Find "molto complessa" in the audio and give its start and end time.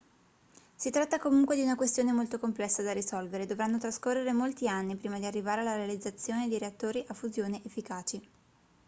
2.11-2.81